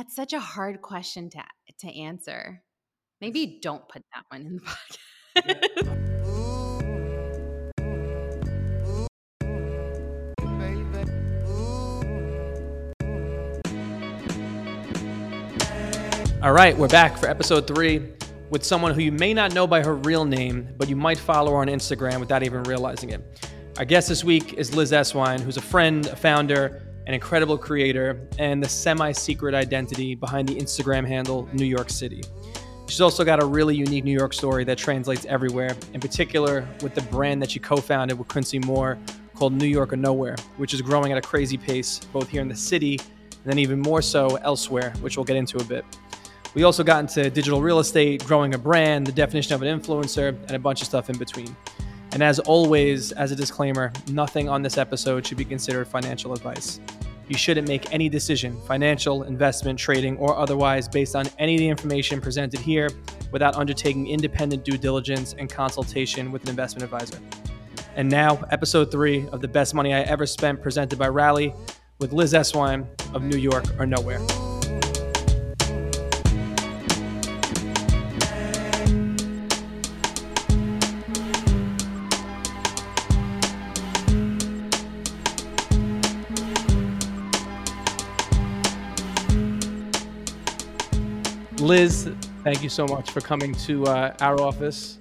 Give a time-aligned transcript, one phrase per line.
[0.00, 1.42] That's such a hard question to
[1.80, 2.62] to answer.
[3.20, 5.52] Maybe don't put that one in the podcast.
[16.42, 18.14] All right, we're back for episode three
[18.48, 21.50] with someone who you may not know by her real name, but you might follow
[21.50, 23.50] her on Instagram without even realizing it.
[23.76, 28.28] Our guest this week is Liz Eswein, who's a friend, a founder, an incredible creator,
[28.38, 32.22] and the semi secret identity behind the Instagram handle New York City.
[32.86, 36.94] She's also got a really unique New York story that translates everywhere, in particular with
[36.94, 38.96] the brand that she co founded with Quincy Moore
[39.34, 42.48] called New York or Nowhere, which is growing at a crazy pace both here in
[42.48, 45.84] the city and then even more so elsewhere, which we'll get into a bit.
[46.54, 50.28] We also got into digital real estate, growing a brand, the definition of an influencer,
[50.28, 51.56] and a bunch of stuff in between.
[52.12, 56.80] And as always, as a disclaimer, nothing on this episode should be considered financial advice.
[57.30, 61.68] You shouldn't make any decision, financial, investment, trading, or otherwise, based on any of the
[61.68, 62.90] information presented here
[63.30, 67.20] without undertaking independent due diligence and consultation with an investment advisor.
[67.94, 71.54] And now, episode three of The Best Money I Ever Spent, presented by Rally,
[72.00, 74.18] with Liz Eswein of New York or Nowhere.
[92.42, 94.98] Thank you so much for coming to uh, our office.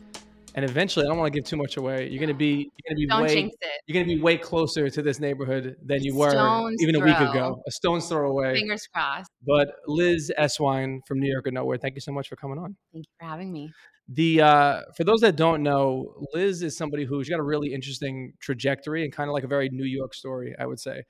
[0.55, 2.09] And eventually, I don't want to give too much away.
[2.09, 3.51] You're gonna be, you're gonna be Don't way,
[3.87, 7.15] you're gonna be way closer to this neighborhood than you were Stone's even a week
[7.15, 7.61] ago.
[7.65, 8.55] A stone's throw away.
[8.55, 9.31] Fingers crossed.
[9.47, 12.75] But Liz Eswein from New York or Nowhere, thank you so much for coming on.
[12.91, 13.71] Thank you for having me.
[14.09, 18.33] The uh, for those that don't know, Liz is somebody who's got a really interesting
[18.41, 21.03] trajectory and kind of like a very New York story, I would say.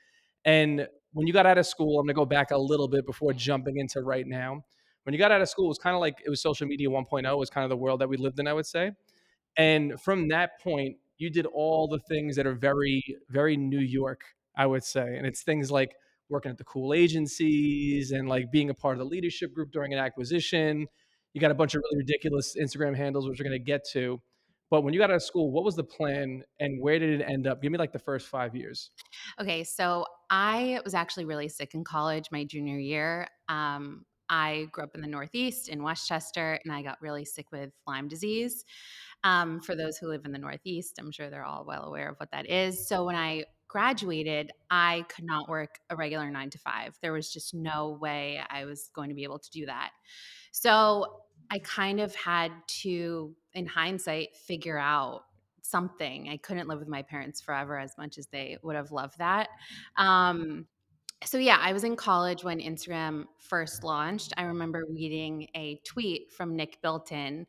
[0.45, 3.33] And when you got out of school, I'm gonna go back a little bit before
[3.33, 4.63] jumping into right now.
[5.03, 6.89] When you got out of school, it was kind of like it was social media
[6.89, 8.91] 1.0 was kind of the world that we lived in, I would say.
[9.57, 14.21] And from that point, you did all the things that are very, very New York,
[14.55, 15.17] I would say.
[15.17, 15.95] And it's things like
[16.29, 19.93] working at the cool agencies and like being a part of the leadership group during
[19.93, 20.87] an acquisition.
[21.33, 24.21] You got a bunch of really ridiculous Instagram handles, which we're going to get to.
[24.69, 27.23] But when you got out of school, what was the plan and where did it
[27.23, 27.61] end up?
[27.61, 28.91] Give me like the first five years.
[29.41, 33.27] Okay, so I was actually really sick in college my junior year.
[33.47, 37.71] Um, I grew up in the Northeast in Westchester, and I got really sick with
[37.87, 38.65] Lyme disease.
[39.23, 42.17] Um, for those who live in the Northeast, I'm sure they're all well aware of
[42.17, 42.87] what that is.
[42.87, 46.97] So when I graduated, I could not work a regular nine to five.
[47.01, 49.91] There was just no way I was going to be able to do that.
[50.51, 52.51] So I kind of had
[52.81, 55.23] to, in hindsight, figure out
[55.61, 56.29] something.
[56.29, 59.49] I couldn't live with my parents forever as much as they would have loved that.
[59.97, 60.65] Um,
[61.23, 64.33] so yeah, I was in college when Instagram first launched.
[64.37, 67.45] I remember reading a tweet from Nick Bilton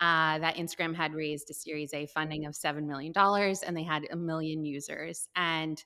[0.00, 3.82] uh, that Instagram had raised a Series A funding of seven million dollars, and they
[3.82, 5.28] had a million users.
[5.36, 5.82] And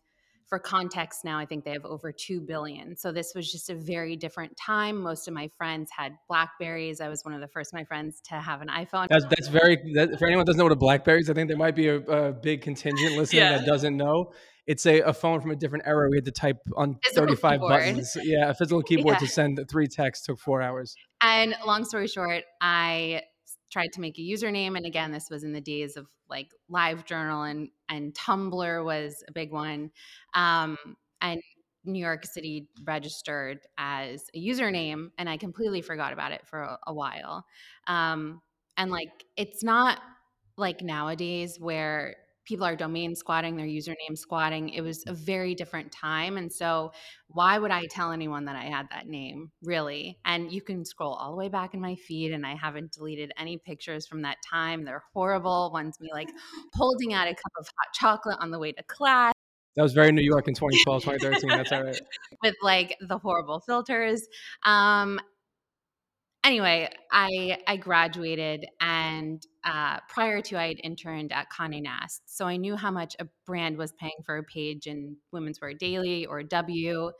[0.46, 2.96] for context, now I think they have over two billion.
[2.96, 5.00] So this was just a very different time.
[5.00, 7.00] Most of my friends had Blackberries.
[7.00, 9.08] I was one of the first of my friends to have an iPhone.
[9.08, 11.30] That's that's very that, for anyone doesn't know what a BlackBerry is.
[11.30, 13.58] I think there might be a, a big contingent listening Yeah.
[13.58, 14.32] that doesn't know.
[14.66, 16.08] It's a, a phone from a different era.
[16.10, 17.70] We had to type on Physical 35 keyboard.
[17.70, 18.16] buttons.
[18.22, 20.94] Yeah, a physical keyboard to send three texts took four hours.
[21.20, 23.22] And long story short, I
[23.70, 24.76] tried to make a username.
[24.76, 29.22] And again, this was in the days of like Live Journal and, and Tumblr was
[29.28, 29.90] a big one.
[30.34, 30.76] Um,
[31.20, 31.40] and
[31.84, 36.78] New York City registered as a username, and I completely forgot about it for a,
[36.86, 37.44] a while.
[37.86, 38.40] Um,
[38.76, 40.00] and like, it's not
[40.56, 44.68] like nowadays where people are domain squatting, their username squatting.
[44.68, 46.36] It was a very different time.
[46.36, 46.92] And so,
[47.28, 50.18] why would I tell anyone that I had that name, really?
[50.24, 53.32] And you can scroll all the way back in my feed, and I haven't deleted
[53.38, 54.84] any pictures from that time.
[54.84, 55.70] They're horrible.
[55.72, 56.28] One's me like
[56.74, 59.32] holding out a cup of hot chocolate on the way to class
[59.76, 61.48] That was very New York in 2012, 2013.
[61.48, 62.00] That's all right.
[62.42, 64.26] with like the horrible filters.
[64.64, 65.18] Um,
[66.44, 72.46] anyway, I I graduated, and uh, prior to I had interned at Condé Nast, so
[72.46, 76.26] I knew how much a brand was paying for a page in Women's Wear Daily
[76.26, 77.10] or W.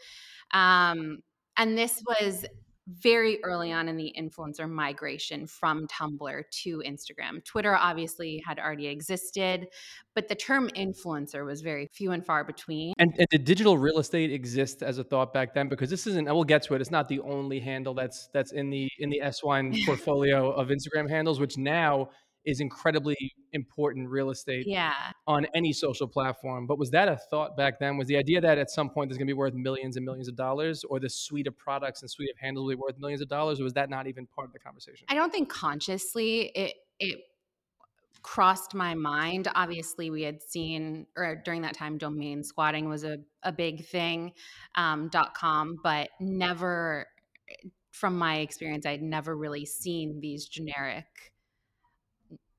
[0.52, 1.18] Um,
[1.56, 2.44] and this was
[2.88, 7.44] very early on in the influencer migration from Tumblr to Instagram.
[7.44, 9.68] Twitter obviously had already existed,
[10.14, 12.92] but the term influencer was very few and far between.
[12.98, 15.68] And, and did digital real estate exist as a thought back then?
[15.68, 16.26] Because this isn't.
[16.26, 16.80] and We'll get to it.
[16.80, 21.08] It's not the only handle that's that's in the in the Eswein portfolio of Instagram
[21.08, 22.10] handles, which now
[22.44, 23.16] is incredibly
[23.52, 24.92] important real estate Yeah.
[25.26, 26.66] on any social platform.
[26.66, 27.96] But was that a thought back then?
[27.96, 30.28] Was the idea that at some point there's going to be worth millions and millions
[30.28, 33.22] of dollars, or the suite of products and suite of handles will be worth millions
[33.22, 35.06] of dollars, or was that not even part of the conversation?
[35.08, 37.20] I don't think consciously it it
[38.22, 39.48] crossed my mind.
[39.54, 44.32] Obviously, we had seen, or during that time, domain squatting was a, a big thing,
[44.76, 47.06] um, .com, but never,
[47.90, 51.33] from my experience, I'd never really seen these generic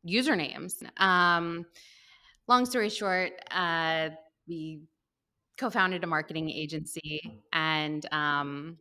[0.06, 0.84] usernames.
[1.02, 1.66] Um,
[2.48, 4.10] long story short, uh,
[4.48, 4.82] we
[5.58, 8.78] co-founded a marketing agency and um,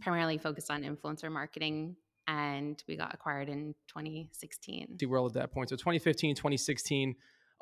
[0.00, 1.96] primarily focused on influencer marketing
[2.26, 4.98] and we got acquired in 2016.
[5.06, 5.68] World at that point.
[5.68, 7.14] So 2015, 2016,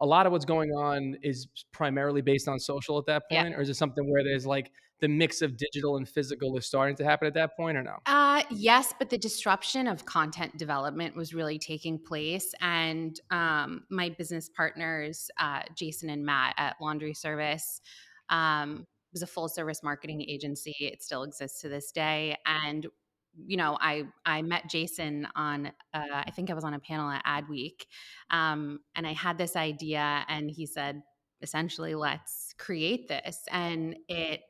[0.02, 3.56] a lot of what's going on is primarily based on social at that point, Yeah.
[3.56, 6.96] or is it something where there's like the mix of digital and physical is starting
[6.96, 7.96] to happen at that point, or no?
[8.06, 12.52] Uh, yes, but the disruption of content development was really taking place.
[12.60, 17.80] And um, my business partners, uh, Jason and Matt at Laundry Service,
[18.28, 20.74] um, was a full service marketing agency.
[20.80, 22.36] It still exists to this day.
[22.44, 22.86] And
[23.46, 27.10] you know, I I met Jason on uh, I think I was on a panel
[27.10, 27.86] at Adweek,
[28.30, 31.02] um, and I had this idea, and he said
[31.40, 34.40] essentially, let's create this, and it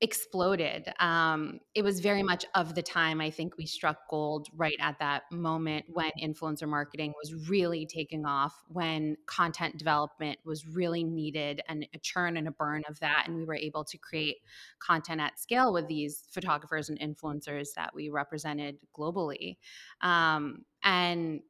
[0.00, 0.92] exploded.
[1.00, 3.20] Um, it was very much of the time.
[3.20, 8.24] I think we struck gold right at that moment when influencer marketing was really taking
[8.24, 13.24] off, when content development was really needed, and a churn and a burn of that.
[13.26, 14.36] And we were able to create
[14.78, 19.56] content at scale with these photographers and influencers that we represented globally.
[20.00, 21.40] Um, and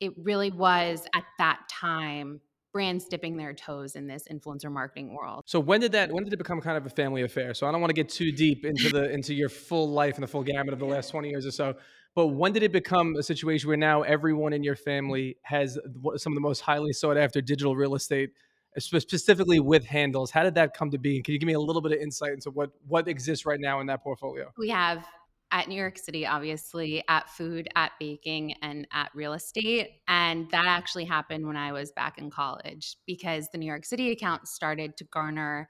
[0.00, 2.40] it really was at that time
[2.74, 5.44] brands dipping their toes in this influencer marketing world.
[5.46, 6.12] So when did that?
[6.12, 7.54] When did it become kind of a family affair?
[7.54, 10.22] So I don't want to get too deep into the into your full life and
[10.24, 11.76] the full gamut of the last twenty years or so.
[12.16, 15.78] But when did it become a situation where now everyone in your family has
[16.16, 18.30] some of the most highly sought after digital real estate,
[18.76, 20.30] uh, specifically with handles?
[20.30, 21.16] How did that come to be?
[21.16, 23.60] And can you give me a little bit of insight into what what exists right
[23.60, 24.52] now in that portfolio?
[24.58, 25.06] We have
[25.54, 30.00] at New York City, obviously, at food, at baking, and at real estate.
[30.08, 34.10] And that actually happened when I was back in college because the New York City
[34.10, 35.68] account started to garner.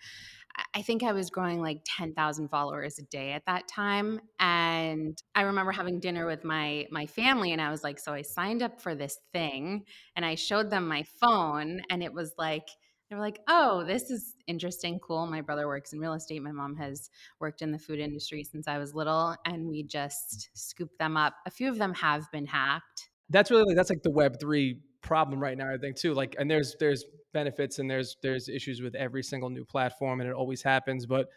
[0.73, 5.43] I think I was growing like 10,000 followers a day at that time and I
[5.43, 8.81] remember having dinner with my my family and I was like so I signed up
[8.81, 9.83] for this thing
[10.15, 12.69] and I showed them my phone and it was like
[13.15, 15.25] they were like, oh, this is interesting, cool.
[15.27, 16.43] My brother works in real estate.
[16.43, 20.49] My mom has worked in the food industry since I was little, and we just
[20.53, 21.37] scooped them up.
[21.47, 23.09] A few of them have been hacked.
[23.31, 26.13] That's really that's like the Web three problem right now, I think too.
[26.13, 30.29] Like, and there's there's benefits and there's there's issues with every single new platform, and
[30.29, 31.07] it always happens.
[31.07, 31.29] But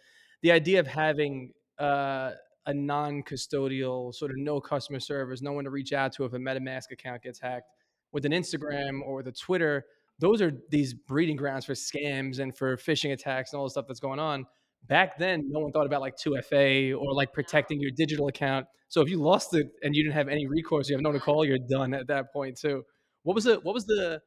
[0.41, 2.31] the idea of having uh,
[2.65, 6.39] a non-custodial sort of no customer service, no one to reach out to if a
[6.39, 7.69] MetaMask account gets hacked,
[8.11, 9.85] with an Instagram or a Twitter
[10.19, 13.85] those are these breeding grounds for scams and for phishing attacks and all the stuff
[13.87, 14.45] that's going on.
[14.87, 18.67] Back then, no one thought about like 2FA or like protecting your digital account.
[18.89, 21.19] So if you lost it and you didn't have any recourse, you have no one
[21.19, 22.83] to call, you're done at that point too.
[23.23, 24.21] What was the what was the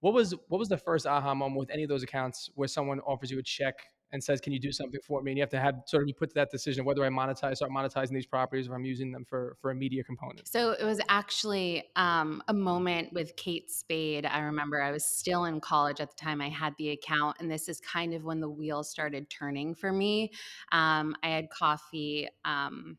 [0.00, 3.00] what was what was the first aha moment with any of those accounts where someone
[3.00, 3.74] offers you a check
[4.12, 6.08] and says, "Can you do something for me?" And you have to have sort of
[6.08, 9.12] you put to that decision whether I monetize, start monetizing these properties, or I'm using
[9.12, 10.48] them for for a media component.
[10.48, 14.26] So it was actually um, a moment with Kate Spade.
[14.26, 16.40] I remember I was still in college at the time.
[16.40, 19.92] I had the account, and this is kind of when the wheels started turning for
[19.92, 20.32] me.
[20.70, 22.28] Um, I had coffee.
[22.44, 22.98] Um,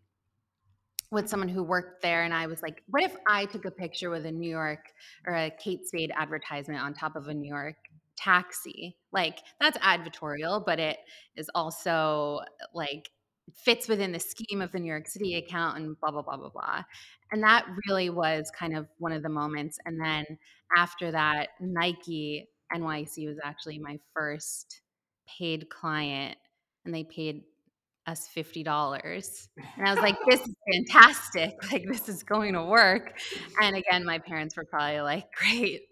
[1.11, 4.09] with someone who worked there and I was like, what if I took a picture
[4.09, 4.91] with a New York
[5.27, 7.75] or a Kate Spade advertisement on top of a New York
[8.17, 8.97] taxi.
[9.13, 10.97] Like that's advertorial, but it
[11.35, 12.39] is also
[12.73, 13.09] like
[13.53, 16.49] fits within the scheme of the New York City account and blah blah blah blah
[16.49, 16.83] blah.
[17.31, 19.77] And that really was kind of one of the moments.
[19.85, 20.25] And then
[20.75, 24.81] after that, Nike NYC was actually my first
[25.27, 26.37] paid client,
[26.85, 27.43] and they paid
[28.05, 29.47] us $50.
[29.77, 31.53] And I was like, this is fantastic.
[31.71, 33.17] Like, this is going to work.
[33.61, 35.83] And again, my parents were probably like, great,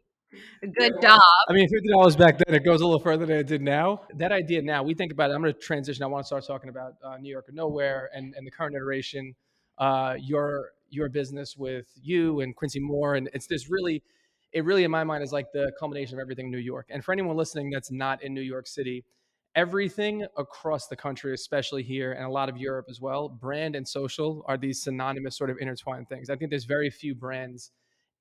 [0.62, 1.20] good job.
[1.50, 4.02] I mean, fifty dollars back then, it goes a little further than it did now.
[4.16, 5.34] That idea now, we think about it.
[5.34, 6.04] I'm going to transition.
[6.04, 8.76] I want to start talking about uh, New York or Nowhere and, and the current
[8.76, 9.36] iteration,
[9.78, 14.04] uh, your your business with you and Quincy Moore, and it's this really,
[14.52, 16.88] it really in my mind is like the culmination of everything New York.
[16.90, 19.06] And for anyone listening that's not in New York City,
[19.56, 23.88] everything across the country, especially here and a lot of Europe as well, brand and
[23.88, 26.30] social are these synonymous sort of intertwined things.
[26.30, 27.72] I think there's very few brands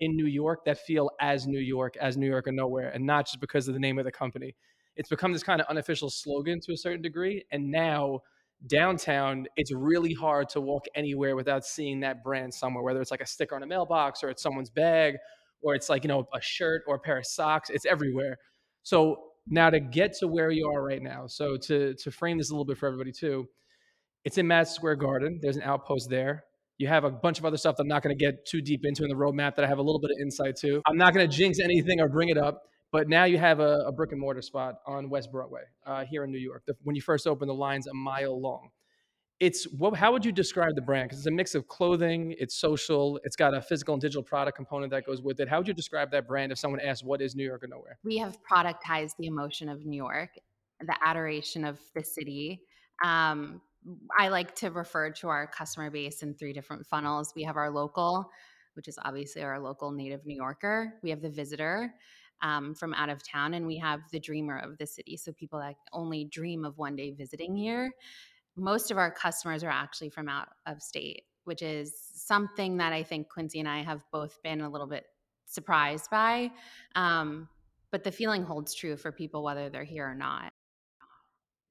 [0.00, 3.26] in New York that feel as New York as New York or nowhere, and not
[3.26, 4.54] just because of the name of the company.
[4.96, 8.20] It's become this kind of unofficial slogan to a certain degree, and now
[8.66, 13.20] downtown, it's really hard to walk anywhere without seeing that brand somewhere, whether it's like
[13.20, 15.14] a sticker on a mailbox or it's someone's bag
[15.62, 17.70] or it's like, you know, a shirt or a pair of socks.
[17.70, 18.36] It's everywhere.
[18.82, 19.16] So
[19.46, 22.52] now to get to where you are right now, so to to frame this a
[22.52, 23.46] little bit for everybody too,
[24.24, 25.38] it's in Madison Square Garden.
[25.42, 26.44] There's an outpost there.
[26.80, 28.86] You have a bunch of other stuff that I'm not going to get too deep
[28.86, 30.80] into in the roadmap that I have a little bit of insight to.
[30.86, 33.80] I'm not going to jinx anything or bring it up, but now you have a,
[33.86, 36.62] a brick and mortar spot on West Broadway uh, here in New York.
[36.66, 38.70] The, when you first opened, the line's a mile long.
[39.40, 39.94] It's what?
[39.94, 41.10] How would you describe the brand?
[41.10, 44.56] Because it's a mix of clothing, it's social, it's got a physical and digital product
[44.56, 45.50] component that goes with it.
[45.50, 47.98] How would you describe that brand if someone asked, "What is New York or Nowhere?"
[48.04, 50.30] We have productized the emotion of New York,
[50.80, 52.62] the adoration of the city.
[53.04, 53.60] Um,
[54.18, 57.32] I like to refer to our customer base in three different funnels.
[57.34, 58.30] We have our local,
[58.74, 60.94] which is obviously our local native New Yorker.
[61.02, 61.94] We have the visitor
[62.42, 65.16] um, from out of town, and we have the dreamer of the city.
[65.16, 67.92] So people that only dream of one day visiting here.
[68.56, 73.02] Most of our customers are actually from out of state, which is something that I
[73.02, 75.06] think Quincy and I have both been a little bit
[75.46, 76.50] surprised by.
[76.94, 77.48] Um,
[77.90, 80.52] but the feeling holds true for people whether they're here or not.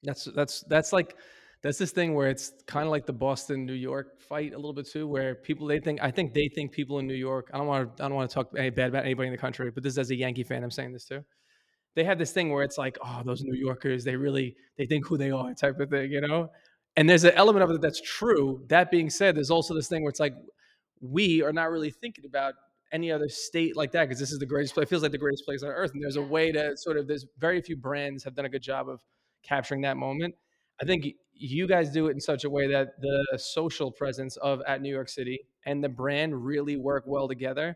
[0.03, 1.17] That's that's that's like
[1.61, 4.73] that's this thing where it's kind of like the Boston New York fight a little
[4.73, 7.49] bit too, where people they think I think they think people in New York.
[7.53, 9.37] I don't want to I don't want to talk any bad about anybody in the
[9.37, 11.23] country, but this is as a Yankee fan, I'm saying this too.
[11.95, 15.05] They have this thing where it's like, oh, those New Yorkers, they really they think
[15.05, 16.49] who they are, type of thing, you know.
[16.95, 18.63] And there's an element of it that's true.
[18.69, 20.35] That being said, there's also this thing where it's like
[21.01, 22.53] we are not really thinking about
[22.91, 24.85] any other state like that because this is the greatest place.
[24.85, 27.07] It feels like the greatest place on earth, and there's a way to sort of.
[27.07, 29.01] There's very few brands have done a good job of
[29.43, 30.35] capturing that moment.
[30.81, 34.61] I think you guys do it in such a way that the social presence of
[34.67, 37.75] at New York City and the brand really work well together.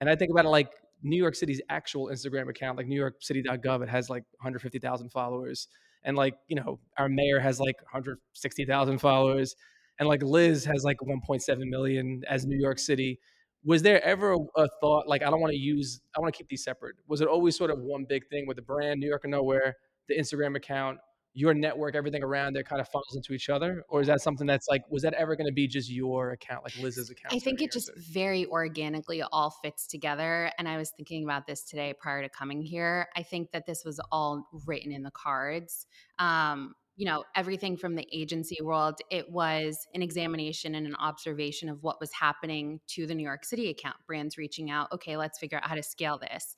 [0.00, 0.70] And I think about it like
[1.02, 5.68] New York City's actual Instagram account, like New York NewYorkCity.gov, it has like 150,000 followers,
[6.04, 9.54] and like you know our mayor has like 160,000 followers,
[9.98, 13.18] and like Liz has like 1.7 million as New York City.
[13.64, 16.48] Was there ever a thought like I don't want to use, I want to keep
[16.48, 16.96] these separate?
[17.08, 19.76] Was it always sort of one big thing with the brand New York or nowhere,
[20.08, 20.98] the Instagram account,
[21.38, 23.84] your network, everything around it kind of funnels into each other?
[23.88, 26.64] Or is that something that's like, was that ever going to be just your account,
[26.64, 27.32] like Liz's account?
[27.32, 30.50] I think it just very organically all fits together.
[30.58, 33.06] And I was thinking about this today prior to coming here.
[33.14, 35.86] I think that this was all written in the cards.
[36.18, 41.68] Um, you know, everything from the agency world, it was an examination and an observation
[41.68, 45.38] of what was happening to the New York City account, brands reaching out, okay, let's
[45.38, 46.56] figure out how to scale this.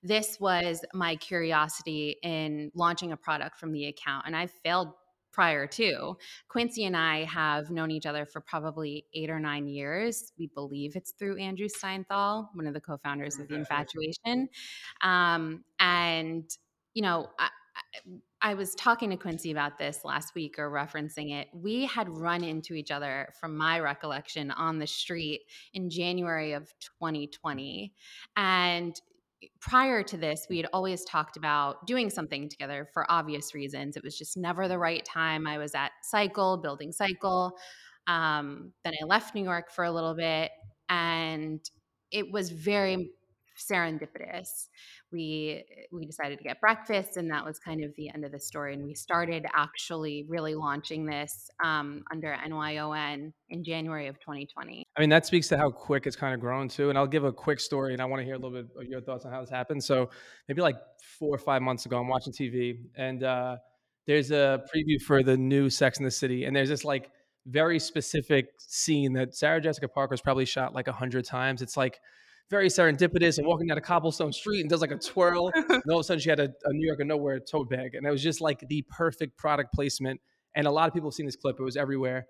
[0.00, 4.26] This was my curiosity in launching a product from the account.
[4.28, 4.92] And I've failed
[5.32, 6.16] prior to.
[6.48, 10.32] Quincy and I have known each other for probably eight or nine years.
[10.38, 14.48] We believe it's through Andrew Steinthal, one of the co founders of The Infatuation.
[15.02, 16.48] Um, and,
[16.94, 17.48] you know, I,
[18.42, 21.48] I was talking to Quincy about this last week or referencing it.
[21.52, 25.42] We had run into each other, from my recollection, on the street
[25.74, 27.92] in January of 2020.
[28.36, 28.98] And
[29.60, 33.96] prior to this, we had always talked about doing something together for obvious reasons.
[33.96, 35.46] It was just never the right time.
[35.46, 37.56] I was at Cycle, building Cycle.
[38.06, 40.50] Um, then I left New York for a little bit.
[40.88, 41.60] And
[42.10, 43.10] it was very
[43.60, 44.68] serendipitous.
[45.12, 48.38] We we decided to get breakfast, and that was kind of the end of the
[48.38, 48.74] story.
[48.74, 54.84] And we started actually really launching this um, under NYON in January of 2020.
[54.96, 56.88] I mean, that speaks to how quick it's kind of grown too.
[56.88, 58.86] And I'll give a quick story, and I want to hear a little bit of
[58.86, 59.82] your thoughts on how this happened.
[59.82, 60.10] So
[60.48, 60.76] maybe like
[61.18, 63.56] four or five months ago, I'm watching TV, and uh,
[64.06, 67.10] there's a preview for the new Sex in the City, and there's this like
[67.46, 71.62] very specific scene that Sarah Jessica Parker's probably shot like a hundred times.
[71.62, 72.00] It's like
[72.50, 75.52] very serendipitous and walking down a cobblestone street and does like a twirl.
[75.54, 77.94] and all of a sudden, she had a, a New York or nowhere tote bag,
[77.94, 80.20] and it was just like the perfect product placement.
[80.54, 82.26] And a lot of people have seen this clip; it was everywhere.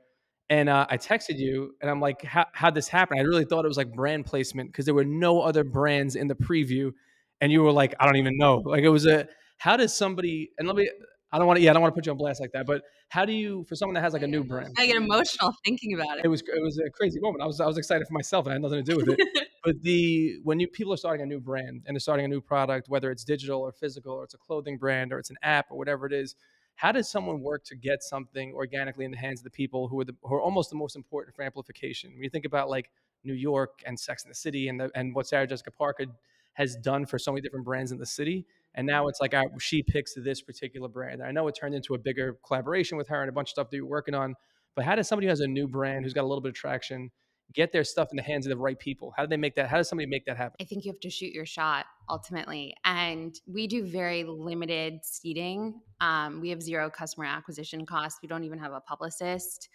[0.50, 3.68] And uh, I texted you, and I'm like, "How'd this happen?" I really thought it
[3.68, 6.92] was like brand placement because there were no other brands in the preview,
[7.40, 9.26] and you were like, "I don't even know." Like it was a.
[9.56, 10.50] How does somebody?
[10.58, 10.90] And let me.
[11.32, 11.62] I don't want to.
[11.62, 12.66] Yeah, I don't want to put you on blast like that.
[12.66, 14.74] But how do you, for someone that has like a new brand?
[14.78, 16.24] I get emotional thinking about it.
[16.24, 17.42] It was it was a crazy moment.
[17.42, 19.48] I was I was excited for myself, and I had nothing to do with it.
[19.64, 22.40] but the when you people are starting a new brand and they're starting a new
[22.40, 25.66] product, whether it's digital or physical, or it's a clothing brand, or it's an app,
[25.70, 26.34] or whatever it is,
[26.74, 30.00] how does someone work to get something organically in the hands of the people who
[30.00, 32.10] are the who are almost the most important for amplification?
[32.12, 32.90] When you think about like
[33.22, 36.06] New York and Sex and the City and the, and what Sarah Jessica Parker
[36.54, 38.46] has done for so many different brands in the city.
[38.74, 41.22] And now it's like I, she picks this particular brand.
[41.22, 43.70] I know it turned into a bigger collaboration with her and a bunch of stuff
[43.70, 44.34] that you're working on.
[44.76, 46.54] But how does somebody who has a new brand who's got a little bit of
[46.54, 47.10] traction
[47.52, 49.12] get their stuff in the hands of the right people?
[49.16, 49.68] How do they make that?
[49.68, 50.56] How does somebody make that happen?
[50.60, 52.74] I think you have to shoot your shot ultimately.
[52.84, 55.80] And we do very limited seeding.
[56.00, 58.20] Um, we have zero customer acquisition costs.
[58.22, 59.68] We don't even have a publicist.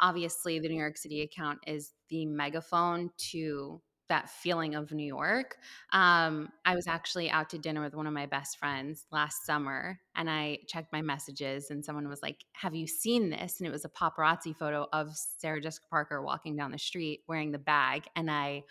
[0.00, 5.56] Obviously, the New York City account is the megaphone to that feeling of New York.
[5.92, 9.98] Um, I was actually out to dinner with one of my best friends last summer,
[10.14, 13.72] and I checked my messages, and someone was like, "Have you seen this?" And it
[13.72, 18.04] was a paparazzi photo of Sarah Jessica Parker walking down the street wearing the bag,
[18.16, 18.64] and I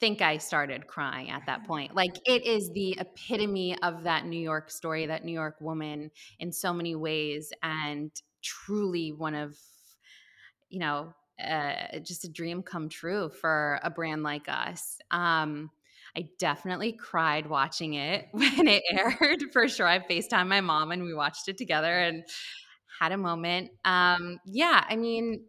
[0.00, 1.92] think I started crying at that point.
[2.04, 6.52] Like it is the epitome of that New York story, that New York woman in
[6.52, 8.10] so many ways, and
[8.42, 9.56] truly one of,
[10.68, 14.98] you know, uh, just a dream come true for a brand like us.
[15.10, 15.70] Um,
[16.16, 19.86] I definitely cried watching it when it aired for sure.
[19.86, 22.24] I FaceTime my mom and we watched it together and
[23.00, 23.70] had a moment.
[23.84, 25.44] Um, yeah, I mean,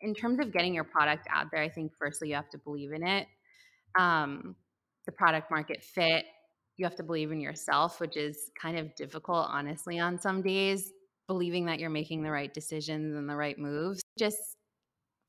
[0.00, 2.92] in terms of getting your product out there, I think firstly you have to believe
[2.92, 3.26] in it
[3.98, 4.54] um,
[5.06, 6.24] the product market fit.
[6.76, 10.92] You have to believe in yourself, which is kind of difficult, honestly, on some days.
[11.26, 14.00] Believing that you're making the right decisions and the right moves.
[14.18, 14.56] Just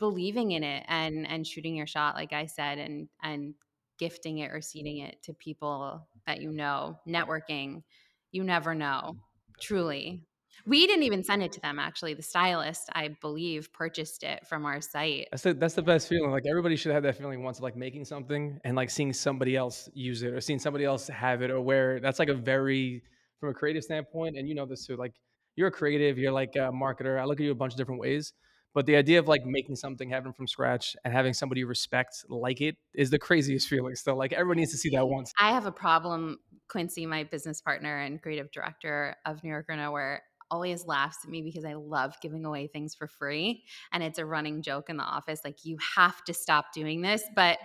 [0.02, 3.54] believing in it and and shooting your shot, like I said, and and
[3.98, 7.00] gifting it or seeding it to people that you know.
[7.08, 7.84] Networking,
[8.32, 9.02] you never know.
[9.06, 9.62] Mm-hmm.
[9.62, 10.24] Truly.
[10.66, 12.14] We didn't even send it to them, actually.
[12.14, 15.28] The stylist, I believe, purchased it from our site.
[15.32, 16.32] That's the that's the best feeling.
[16.32, 19.56] Like everybody should have that feeling once of like making something and like seeing somebody
[19.56, 22.02] else use it or seeing somebody else have it or wear it.
[22.02, 23.04] That's like a very
[23.40, 24.98] from a creative standpoint, and you know this too.
[24.98, 25.14] Like
[25.56, 27.20] you're a creative, you're like a marketer.
[27.20, 28.34] I look at you a bunch of different ways.
[28.74, 32.62] But the idea of like making something, having from scratch, and having somebody respect like
[32.62, 33.96] it is the craziest feeling.
[33.96, 35.34] Still, like everyone needs to see that once.
[35.40, 36.40] I have a problem.
[36.70, 41.30] Quincy, my business partner and creative director of New York or Nowhere, always laughs at
[41.30, 43.64] me because I love giving away things for free.
[43.92, 47.24] And it's a running joke in the office like, you have to stop doing this.
[47.36, 47.58] But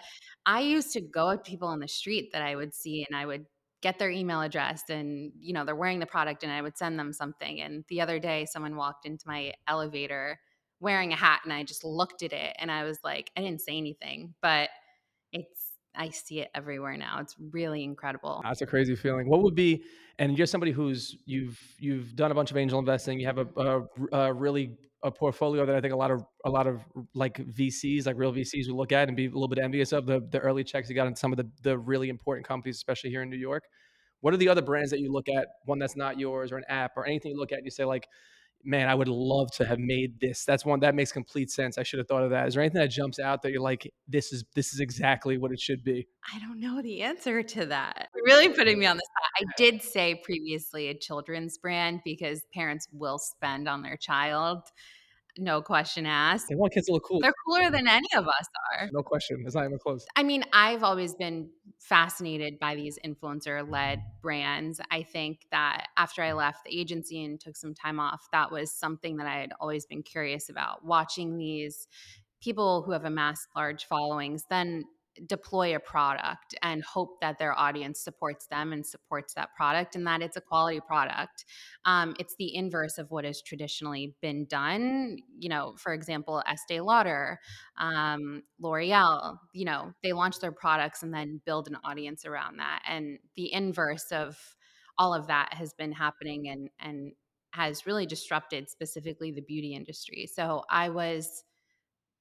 [0.47, 3.27] I used to go at people on the street that I would see and I
[3.27, 3.45] would
[3.83, 6.99] get their email address and you know they're wearing the product and I would send
[6.99, 10.41] them something and the other day someone walked into my elevator
[10.81, 13.61] wearing a hat and I just looked at it and I was like I didn't
[13.61, 14.69] say anything but
[15.33, 15.67] it's
[15.97, 17.19] I see it everywhere now.
[17.21, 18.43] It's really incredible.
[18.45, 19.29] That's a crazy feeling.
[19.29, 19.83] What would be,
[20.19, 23.19] and you're somebody who's you've you've done a bunch of angel investing.
[23.19, 26.51] You have a, a, a really a portfolio that I think a lot of a
[26.51, 26.83] lot of
[27.15, 30.07] like VCs, like real VCs, would look at and be a little bit envious of
[30.07, 33.11] the the early checks you got in some of the the really important companies, especially
[33.11, 33.65] here in New York.
[34.21, 35.49] What are the other brands that you look at?
[35.65, 37.85] One that's not yours, or an app, or anything you look at, and you say
[37.85, 38.09] like,
[38.65, 40.45] man, I would love to have made this.
[40.45, 41.79] That's one that makes complete sense.
[41.79, 42.49] I should have thought of that.
[42.49, 45.53] Is there anything that jumps out that you're like, this is this is exactly what
[45.53, 46.07] it should be?
[46.35, 48.09] I don't know the answer to that.
[48.15, 49.31] You're really putting me on the spot.
[49.41, 54.63] I did say previously a children's brand because parents will spend on their child.
[55.39, 56.47] No question asked.
[56.49, 57.21] They want kids to look cool.
[57.21, 58.89] They're cooler than any of us are.
[58.93, 59.43] No question.
[59.45, 60.07] It's not even close.
[60.17, 64.81] I mean, I've always been fascinated by these influencer led brands.
[64.91, 68.73] I think that after I left the agency and took some time off, that was
[68.73, 71.87] something that I had always been curious about watching these
[72.41, 74.85] people who have amassed large followings then
[75.27, 80.07] deploy a product and hope that their audience supports them and supports that product and
[80.07, 81.45] that it's a quality product.
[81.85, 85.19] Um, it's the inverse of what has traditionally been done.
[85.39, 87.39] You know, for example, Estee Lauder,
[87.79, 92.83] um, L'Oreal, you know, they launch their products and then build an audience around that.
[92.89, 94.37] And the inverse of
[94.99, 97.13] all of that has been happening and, and
[97.51, 100.29] has really disrupted specifically the beauty industry.
[100.33, 101.45] So I was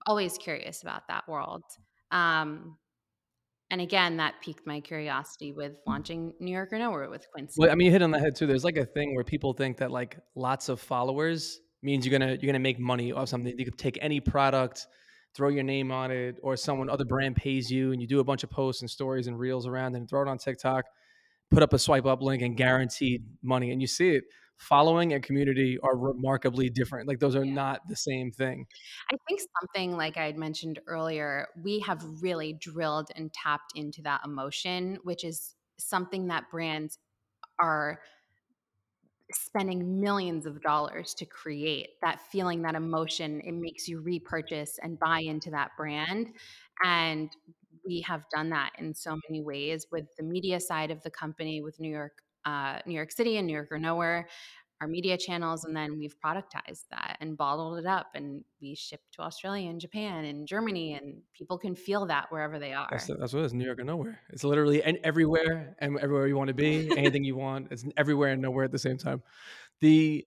[0.05, 1.63] always curious about that world.
[2.12, 2.77] Um,
[3.71, 5.88] and again, that piqued my curiosity with mm.
[5.88, 7.56] launching New York or Nowhere with Quincy.
[7.58, 8.47] Well, I mean, you hit on the head too.
[8.47, 12.32] There's like a thing where people think that like lots of followers means you're gonna
[12.32, 13.54] you're gonna make money off something.
[13.58, 14.88] You could take any product,
[15.36, 18.23] throw your name on it, or someone other brand pays you, and you do a
[18.23, 20.86] bunch of posts and stories and reels around, and throw it on TikTok,
[21.49, 23.71] put up a swipe up link, and guaranteed money.
[23.71, 24.23] And you see it.
[24.60, 27.08] Following and community are remarkably different.
[27.08, 27.54] Like those are Yeah.
[27.54, 28.65] not the same thing.
[29.12, 34.02] I think something like I had mentioned earlier, we have really drilled and tapped into
[34.04, 36.98] that emotion, which is something that brands
[37.60, 38.02] are
[39.32, 42.00] spending millions of dollars to create.
[42.02, 46.28] That feeling, that emotion, it makes you repurchase and buy into that brand.
[46.84, 47.32] And
[47.86, 51.62] we have done that in so many ways with the media side of the company,
[51.62, 54.27] with New York, uh, New York City and New York or Nowhere,
[54.81, 58.99] our media channels, and then we've productized that and bottled it up, and we ship
[59.13, 62.88] to Australia and Japan and Germany, and people can feel that wherever they are.
[62.91, 63.53] That's that's what it is.
[63.53, 64.19] New York or nowhere.
[64.29, 66.89] It's literally and everywhere and everywhere you want to be.
[66.97, 67.69] Anything you want.
[67.71, 69.23] It's everywhere and nowhere at the same time.
[69.79, 70.25] The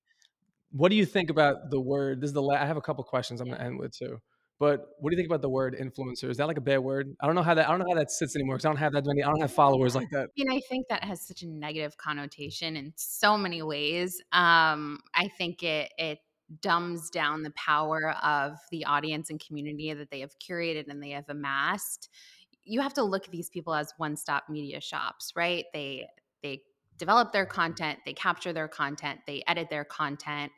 [0.70, 2.20] what do you think about the word?
[2.20, 3.54] This is the la- I have a couple questions I'm Yeah.
[3.56, 4.20] gonna end with too.
[4.58, 6.28] But what do you think about the word influencer?
[6.28, 7.14] Is that like a bad word?
[7.20, 8.78] I don't know how that I don't know how that sits anymore because I don't
[8.78, 9.22] have that many.
[9.22, 10.30] I don't have followers like that.
[10.34, 14.20] You know, I think that has such a negative connotation in so many ways.
[14.32, 16.18] Um, I think it it
[16.60, 21.10] dumbs down the power of the audience and community that they have curated and they
[21.10, 22.08] have amassed.
[22.64, 25.66] you have to look at these people as one-stop media shops, right?
[25.72, 26.08] They
[26.42, 26.62] they
[26.96, 30.50] develop their content, they capture their content, they edit their content,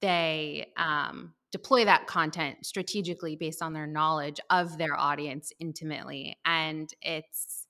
[0.00, 6.92] they um, deploy that content strategically based on their knowledge of their audience intimately, and
[7.02, 7.68] it's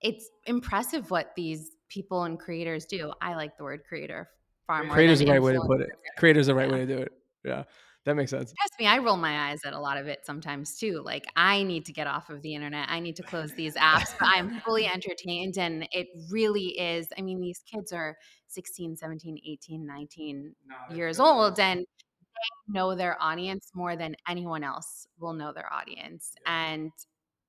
[0.00, 3.12] it's impressive what these people and creators do.
[3.20, 4.28] I like the word creator
[4.66, 4.94] far more.
[4.94, 5.88] Creator's than the right way to put it.
[5.88, 6.18] influencer.
[6.18, 6.72] Creator's the right Yeah.
[6.74, 7.12] way to do it.
[7.44, 7.64] Yeah,
[8.04, 8.52] that makes sense.
[8.58, 11.00] Trust me, I roll my eyes at a lot of it sometimes too.
[11.04, 12.88] Like, I need to get off of the internet.
[12.90, 15.56] I need to close these apps, but I'm fully entertained.
[15.58, 17.06] And it really is.
[17.16, 18.16] I mean, these kids are
[18.48, 20.54] 16, 17, 18, 19
[20.90, 21.86] years old, and
[22.36, 26.32] they know their audience more than anyone else will know their audience.
[26.46, 26.90] And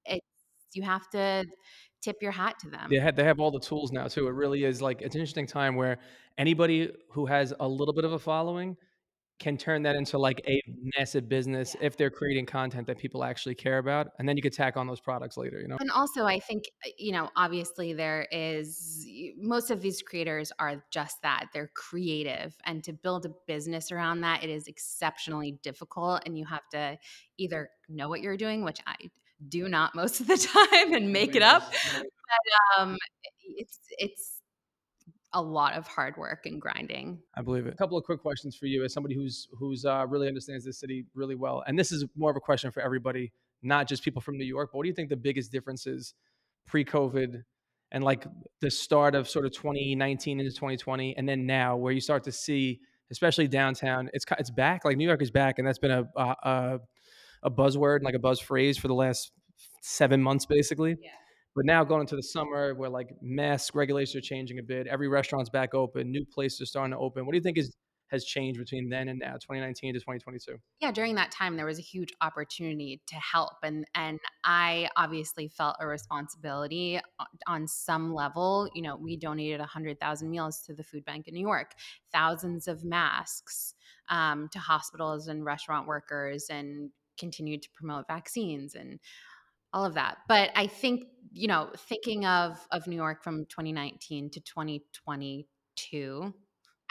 [0.06, 0.26] it's,
[0.74, 1.46] you have to
[2.02, 2.88] tip your hat to them.
[2.90, 4.28] They have, they have all the tools now too.
[4.28, 5.98] It really is like it's an interesting time where
[6.38, 8.78] anybody who has a little bit of a following
[9.40, 10.62] can turn that into like a
[10.98, 14.54] massive business if they're creating content that people actually care about, and then you could
[14.54, 15.60] tack on those products later.
[15.60, 19.06] You know, And also, I think, uh, you know, obviously there is
[19.38, 21.48] most of these creators are just that.
[21.54, 22.56] They're creative.
[22.66, 26.24] And to build a business around that, it is exceptionally difficult.
[26.26, 26.98] And you have to
[27.38, 28.96] either know what you're doing, which I
[29.48, 30.38] do not most of the
[30.72, 31.72] time, and make it up.
[31.94, 32.98] But um,
[33.44, 34.37] it's, it's,
[35.34, 37.20] a lot of hard work and grinding.
[37.36, 37.74] I believe it.
[37.74, 40.80] A couple of quick questions for you as somebody who's who's uh, really understands this
[40.80, 44.22] city really well, and this is more of a question for everybody, not just people
[44.22, 44.70] from New York.
[44.72, 46.14] But what do you think the biggest differences
[46.66, 47.44] pre-COVID
[47.92, 48.26] and like
[48.62, 52.32] the start of sort of 2019 into 2020, and then now where you start to
[52.32, 52.80] see,
[53.12, 54.86] especially downtown, it's it's back.
[54.86, 56.80] Like New York is back, and that's been a a, a,
[57.44, 59.32] a buzzword, like a buzz phrase for the last
[59.82, 60.98] seven months, basically.
[61.02, 61.12] Yeah.
[61.58, 65.08] But now going into the summer where like mask regulations are changing a bit, every
[65.08, 67.26] restaurant's back open, new places are starting to open.
[67.26, 67.76] What do you think is
[68.10, 70.56] has changed between then and now, 2019 to 2022?
[70.80, 75.50] yeah during that time there was a huge opportunity to help and and i obviously
[75.50, 77.02] felt a responsibility
[77.48, 81.42] on some level you know we donated 100000 meals to the food bank in new
[81.42, 81.72] york
[82.14, 83.74] thousands of masks
[84.10, 89.00] um, to hospitals and restaurant workers and continued to promote vaccines and
[89.74, 94.30] all of that but i think you know thinking of of new york from 2019
[94.30, 96.34] to 2022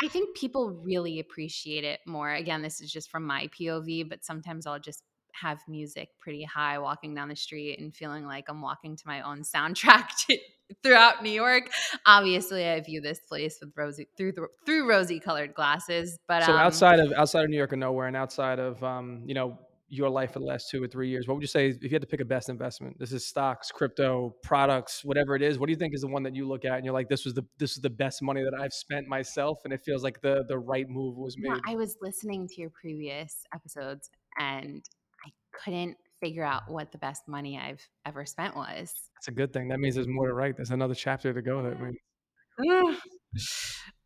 [0.02, 2.30] I think people really appreciate it more.
[2.30, 6.78] Again, this is just from my POV, but sometimes I'll just have music pretty high
[6.78, 10.38] walking down the street and feeling like I'm walking to my own soundtrack to,
[10.82, 11.70] throughout New York.
[12.04, 14.34] Obviously, I view this place with rosy through
[14.66, 18.06] through rosy colored glasses, but So um, outside of outside of New York and nowhere,
[18.06, 21.28] and outside of um, you know your life for the last two or three years,
[21.28, 22.98] what would you say if you had to pick a best investment?
[22.98, 25.58] This is stocks, crypto, products, whatever it is.
[25.58, 27.24] What do you think is the one that you look at and you're like, this
[27.24, 30.20] was the this is the best money that I've spent myself, and it feels like
[30.20, 31.56] the the right move was you made.
[31.56, 34.84] know, I was listening to your previous episodes and
[35.24, 38.92] I couldn't figure out what the best money I've ever spent was.
[39.14, 39.68] That's a good thing.
[39.68, 40.56] That means there's more to write.
[40.56, 41.62] There's another chapter to go.
[41.62, 41.96] That means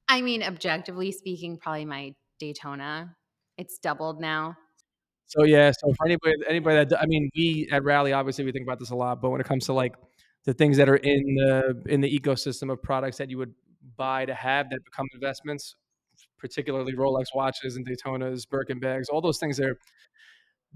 [0.08, 3.14] I mean, objectively speaking, probably my Daytona.
[3.56, 4.56] It's doubled now.
[5.30, 8.64] So yeah, so for anybody anybody that I mean, we at Rally obviously we think
[8.64, 9.94] about this a lot, but when it comes to like
[10.44, 13.54] the things that are in the in the ecosystem of products that you would
[13.96, 15.76] buy to have that become investments,
[16.36, 19.76] particularly Rolex watches and Daytonas, Birkin bags, all those things are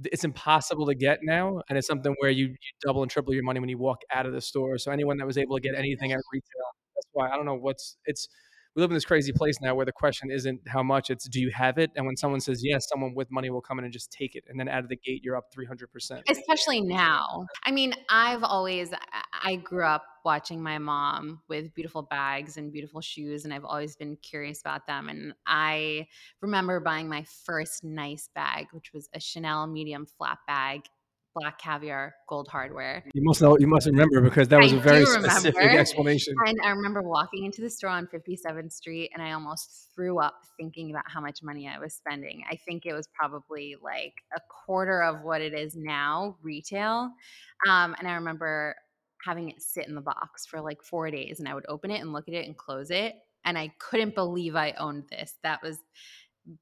[0.05, 3.45] it's impossible to get now, and it's something where you, you double and triple your
[3.45, 4.79] money when you walk out of the store.
[4.79, 7.55] So anyone that was able to get anything at retail, that's why I don't know
[7.57, 8.29] what's it's.
[8.75, 11.41] We live in this crazy place now where the question isn't how much, it's do
[11.41, 11.93] you have it?
[11.95, 14.45] And when someone says yes, someone with money will come in and just take it,
[14.49, 16.23] and then out of the gate you're up three hundred percent.
[16.29, 17.47] Especially now.
[17.65, 23.01] I mean, I've always, I- grew up watching my mom with beautiful bags and beautiful
[23.01, 25.09] shoes, and I've always been curious about them.
[25.09, 26.09] And I
[26.41, 30.83] remember buying my first nice bag, which was a Chanel medium flat bag,
[31.35, 33.05] black caviar, gold hardware.
[33.13, 33.59] You must know.
[33.59, 36.35] You must remember because that was I a very specific explanation.
[36.47, 40.35] And I remember walking into the store on 57th Street and I almost threw up
[40.59, 42.45] thinking about how much money I was spending.
[42.51, 47.11] I think it was probably like a quarter of what it is now retail.
[47.69, 48.77] Um, and I remember
[49.25, 52.01] having it sit in the box for like four days and I would open it
[52.01, 53.15] and look at it and close it.
[53.45, 55.35] And I couldn't believe I owned this.
[55.43, 55.79] That was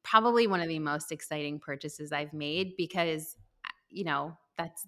[0.03, 3.37] probably one of the most exciting purchases I've made because,
[3.93, 4.87] you know, that's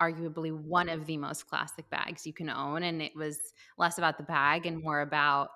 [0.00, 2.82] arguably one of the most classic bags you can own.
[2.82, 3.38] And it was
[3.78, 5.50] less about the bag and more about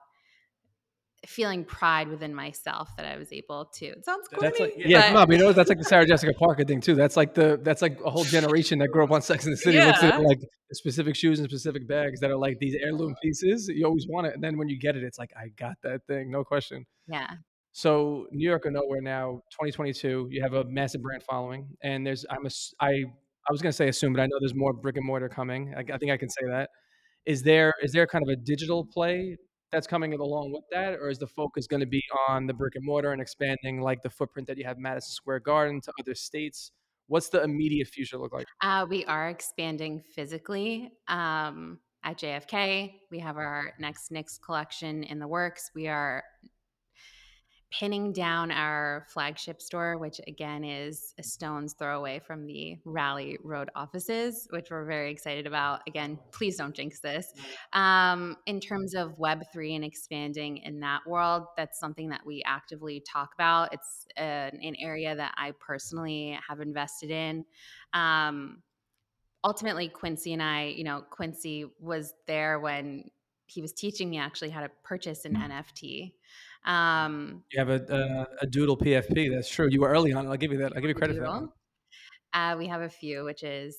[1.26, 3.86] feeling pride within myself that I was able to.
[3.86, 6.06] It sounds corny, That's like yeah, but come on, you know that's like the Sarah
[6.08, 6.94] Jessica Parker thing too.
[6.94, 9.56] That's like the that's like a whole generation that grew up on Sex and the
[9.56, 10.38] City looks at like
[10.72, 13.68] specific shoes and specific bags that are like these heirloom pieces.
[13.68, 16.06] You always want it, and then when you get it, it's like I got that
[16.06, 16.86] thing, no question.
[17.08, 17.30] yeah.
[17.72, 20.28] So New York or nowhere now, 2022.
[20.30, 22.50] You have a massive brand following, and there's I'm a
[22.80, 23.04] I
[23.48, 25.74] I was gonna say assume, but I know there's more brick and mortar coming.
[25.76, 26.70] I, I think I can say that.
[27.26, 29.36] Is there is there kind of a digital play
[29.70, 32.74] that's coming along with that, or is the focus going to be on the brick
[32.74, 36.14] and mortar and expanding like the footprint that you have Madison Square Garden to other
[36.14, 36.72] states?
[37.06, 38.46] What's the immediate future look like?
[38.62, 42.92] Uh, we are expanding physically um, at JFK.
[43.10, 45.70] We have our next Knicks collection in the works.
[45.74, 46.22] We are
[47.70, 53.38] pinning down our flagship store, which again is a stone's throw away from the Rally
[53.44, 55.80] Road offices, which we're very excited about.
[55.86, 57.34] Again, please don't jinx this.
[57.74, 63.00] Um, in terms of Web3 and expanding in that world, that's something that we actively
[63.00, 63.72] talk about.
[63.74, 67.44] It's an, an area that I personally have invested in.
[67.92, 68.62] Um,
[69.44, 73.10] ultimately, Quincy and I, you know, Quincy was there when
[73.46, 76.12] he was teaching me actually how to purchase an NFT.
[76.68, 79.34] Um, You have a, a a Doodle PFP.
[79.34, 79.68] That's true.
[79.70, 80.26] You were early on.
[80.26, 80.72] I'll give you that.
[80.74, 81.48] I'll give you credit for that.
[82.34, 83.76] Uh, we have a few, which is,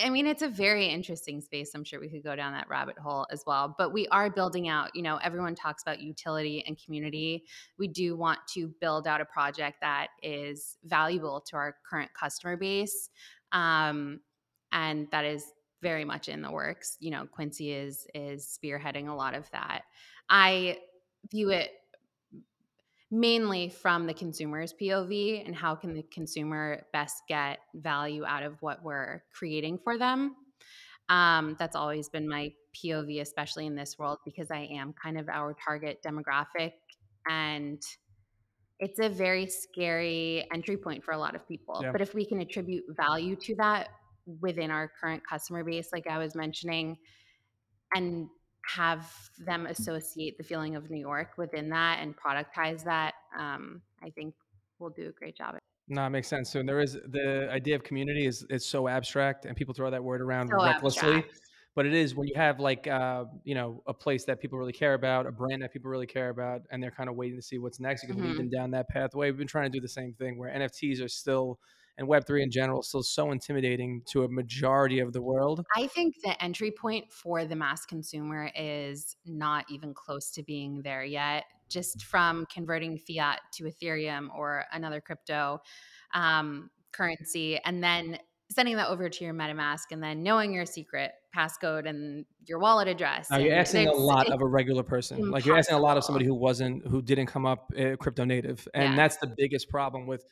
[0.00, 1.72] I mean, it's a very interesting space.
[1.74, 3.74] I'm sure we could go down that rabbit hole as well.
[3.76, 7.44] But we are building out, you know, everyone talks about utility and community.
[7.76, 12.56] We do want to build out a project that is valuable to our current customer
[12.56, 13.10] base.
[13.50, 14.20] Um,
[14.70, 15.44] and that is
[15.82, 16.96] very much in the works.
[17.00, 19.82] You know, Quincy is is spearheading a lot of that.
[20.30, 20.78] I
[21.32, 21.70] view it
[23.10, 28.60] mainly from the consumer's POV and how can the consumer best get value out of
[28.60, 30.36] what we're creating for them.
[31.08, 35.28] Um, that's always been my POV, especially in this world, because I am kind of
[35.30, 36.72] our target demographic.
[37.26, 37.82] And
[38.78, 41.80] it's a very scary entry point for a lot of people.
[41.82, 41.92] Yeah.
[41.92, 43.88] But if we can attribute value to that
[44.40, 46.98] within our current customer base, like I was mentioning,
[47.94, 48.28] and
[48.68, 54.10] have them associate the feeling of New York within that and productize that, um, I
[54.10, 54.34] think
[54.78, 55.56] we'll do a great job.
[55.88, 56.50] No, it makes sense.
[56.50, 60.04] So there is the idea of community is is so abstract, and people throw that
[60.04, 61.14] word around So recklessly.
[61.14, 61.40] abstract.
[61.74, 64.72] But it is when you have like uh, you know a place that people really
[64.72, 67.42] care about, a brand that people really care about, and they're kind of waiting to
[67.42, 68.02] see what's next.
[68.02, 68.36] You can lead Mhm.
[68.36, 69.30] them down that pathway.
[69.30, 71.58] We've been trying to do the same thing where NFTs are still
[71.98, 75.64] and Web three in general still so intimidating to a majority of the world.
[75.76, 80.80] I think the entry point for the mass consumer is not even close to being
[80.82, 81.44] there yet.
[81.68, 85.60] Just from converting fiat to Ethereum or another crypto
[86.14, 88.18] um, currency, and then
[88.50, 92.88] sending that over to your MetaMask, and then knowing your secret passcode and your wallet
[92.88, 93.30] address.
[93.30, 95.30] Now you're asking a lot of a regular person.
[95.30, 98.24] Like you're asking a lot of somebody who wasn't who didn't come up uh, crypto
[98.24, 98.96] native, and Yeah.
[98.96, 100.24] that's the biggest problem with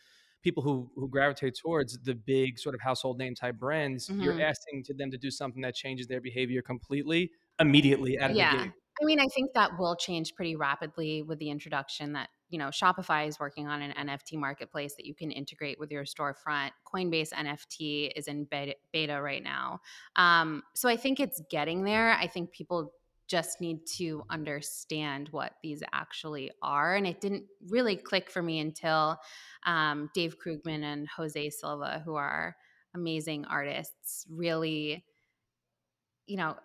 [0.47, 4.13] people who who gravitate towards the big sort of household name type brands.
[4.17, 4.41] You're Mhm.
[4.41, 8.45] asking to them to do something that changes their behavior completely immediately out of the
[8.45, 8.55] Yeah.
[8.57, 8.73] gate.
[9.01, 12.69] I mean, I think that will change pretty rapidly with the introduction that, you know,
[12.69, 16.71] Shopify is working on an NFT marketplace that you can integrate with your storefront.
[16.87, 19.81] Coinbase NFT is in beta, beta right now.
[20.17, 22.13] Um, so I think it's getting there.
[22.13, 22.95] I think people
[23.29, 26.95] just need to understand what these actually are.
[26.95, 29.19] And it didn't really click for me until
[29.65, 32.57] um, Dave Krugman and Jose Silva, who are
[32.95, 35.05] amazing artists, really
[36.27, 36.57] you know,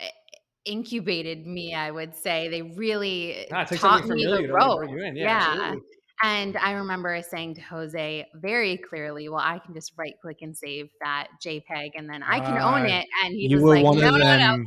[0.66, 2.50] incubated me, I would say.
[2.50, 4.80] They really Nah, taught me the rope.
[4.80, 5.16] bring you in.
[5.16, 5.76] Yeah, Yeah.
[6.24, 10.56] And I remember saying to Jose very clearly, well, I can just right click and
[10.56, 13.08] save that JPEG and then I can own Ah, it.
[13.24, 14.54] And he you was were like, one no, of no, no.
[14.54, 14.66] And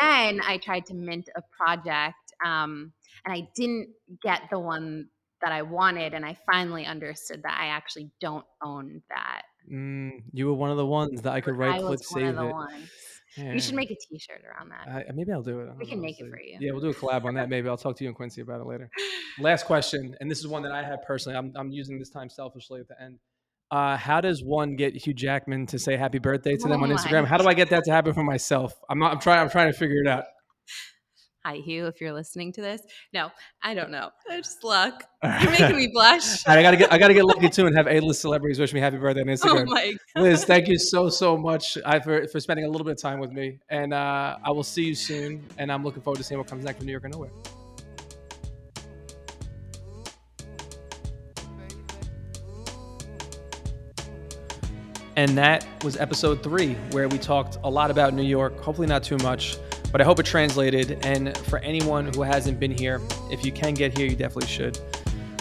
[0.00, 2.92] then I tried to mint a project um,
[3.24, 3.88] and I didn't
[4.22, 5.08] get the one
[5.42, 6.14] that I wanted.
[6.14, 9.42] And I finally understood that I actually don't own that.
[9.70, 12.28] Mm, you were one of the ones that I could right click was one of
[12.28, 12.52] save the it.
[12.52, 12.90] ones.
[13.36, 13.52] Yeah.
[13.52, 14.88] We should make a t shirt around that.
[14.88, 15.68] I, maybe I'll do it.
[15.78, 16.56] We can know, make it for you.
[16.60, 17.48] Yeah, we'll do a collab on that.
[17.50, 18.90] Maybe I'll talk to you and Quincy about it later.
[19.38, 21.36] Last question, and this is one that I have personally.
[21.36, 23.18] I'm, I'm using this time selfishly at the end.
[23.70, 26.90] Uh, how does one get Hugh Jackman to say happy birthday to them Oh on
[26.90, 27.26] my Instagram?
[27.26, 28.72] How do I get that to happen for myself?
[28.88, 29.12] I'm not.
[29.12, 29.40] I'm trying.
[29.40, 30.24] I'm trying to figure it out.
[31.46, 32.82] Hi, Hugh, if you're listening to this.
[33.12, 33.30] No,
[33.62, 34.10] I don't know.
[34.30, 35.04] It's just luck.
[35.22, 36.44] You're making me blush.
[36.44, 36.92] I gotta get.
[36.92, 39.32] I gotta get lucky too and have A-list celebrities wish me happy birthday on Oh
[39.32, 39.66] Instagram.
[39.66, 40.22] my god.
[40.24, 43.20] Liz, thank you so so much I, for for spending a little bit of time
[43.20, 45.40] with me, and uh, I will see you soon.
[45.56, 47.30] And I'm looking forward to seeing what comes next from New York and Nowhere.
[55.14, 58.60] And that was episode three, where we talked a lot about New York.
[58.60, 59.56] Hopefully, not too much,
[59.96, 60.98] but I hope it translated.
[61.06, 64.78] And for anyone who hasn't been here, if you can get here, you definitely should.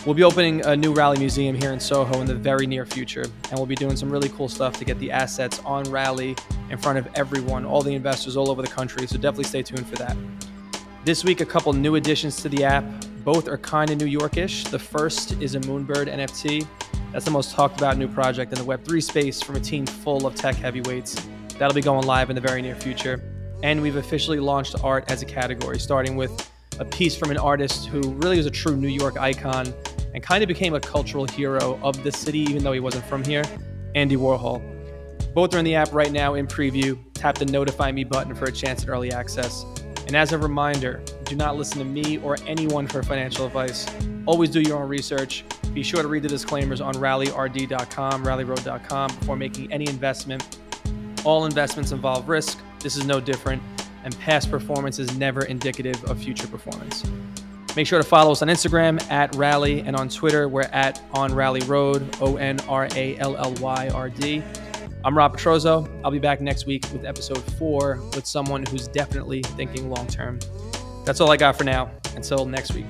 [0.06, 3.24] We'll be opening a new Rally Museum here in Soho in the very near future,
[3.24, 6.38] and we'll be doing some really cool stuff to get the assets on Rally
[6.70, 9.06] in front of everyone, all the investors all over the country.
[9.08, 10.16] So definitely stay tuned for that.
[11.04, 12.86] This week, a couple new additions to the app.
[13.26, 14.70] Both are kind of New Yorkish.
[14.70, 16.66] The first is a Moonbird NFT.
[17.12, 20.26] That's the most talked about new project in the Web3 space from a team full
[20.26, 21.22] of tech heavyweights.
[21.60, 23.35] That'll be going live in the very near future.
[23.66, 27.88] And we've officially launched art as a category, starting with a piece from an artist
[27.88, 29.74] who really was a true New York icon
[30.14, 33.24] and kind of became a cultural hero of the city, even though he wasn't from
[33.24, 33.42] here,
[33.96, 34.62] Andy Warhol.
[35.34, 36.96] Both are in the app right now in preview.
[37.16, 39.66] Tap the notify me button for a chance at early access.
[40.06, 43.88] And as a reminder, do not listen to me or anyone for financial advice.
[44.28, 45.44] Always do your own research.
[45.74, 50.60] Be sure to read the disclaimers on rallyrd.com, rallyroad.com before making any investment.
[51.24, 52.60] All investments involve risk.
[52.86, 53.64] This is no different,
[54.04, 57.04] and past performance is never indicative of future performance.
[57.76, 61.34] Make sure to follow us on Instagram at Rally and on Twitter, we're at On
[61.34, 64.44] Rally Road, O N R A L L Y R D.
[65.04, 65.90] I'm Rob Petrozzo.
[66.04, 70.38] I'll be back next week with episode four with someone who's definitely thinking long term.
[71.06, 71.90] That's all I got for now.
[72.16, 72.86] Until next week.